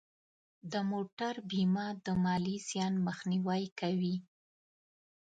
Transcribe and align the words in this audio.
د 0.71 0.73
موټر 0.91 1.33
بیمه 1.49 1.87
د 2.05 2.07
مالی 2.23 2.55
زیان 2.69 2.93
مخنیوی 3.07 3.63
کوي. 3.79 4.15